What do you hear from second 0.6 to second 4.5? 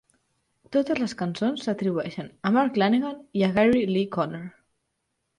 Totes les cançons s'atribueixen a Mark Lanegan i Gary Lee Conner.